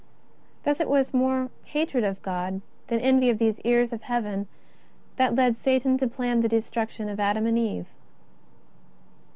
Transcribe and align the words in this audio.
Thus 0.63 0.79
it 0.79 0.89
was 0.89 1.13
more 1.13 1.51
hatred 1.63 2.03
of 2.03 2.23
God 2.23 2.61
than 2.87 2.99
envy 3.01 3.29
of 3.29 3.37
these 3.37 3.59
heirs 3.63 3.93
of 3.93 4.01
Heaven 4.01 4.47
that 5.17 5.35
led 5.35 5.55
Satan 5.55 5.95
to 5.99 6.07
plan 6.07 6.41
the 6.41 6.49
destruction 6.49 7.07
of 7.07 7.19
Adam 7.19 7.45
and 7.45 7.55
Eve. 7.59 7.87